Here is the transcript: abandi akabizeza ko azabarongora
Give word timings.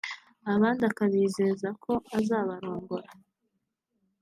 abandi 0.53 0.81
akabizeza 0.91 1.67
ko 1.83 1.91
azabarongora 2.17 3.09